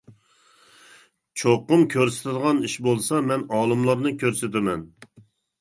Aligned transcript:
چوقۇم 1.41 1.83
كۆرسىتىدىغان 1.95 2.63
ئىش 2.69 2.79
بولسا، 2.87 3.21
مەن 3.29 3.47
ئالىملارنى 3.59 4.15
كۆرسىتىمەن. 4.25 4.91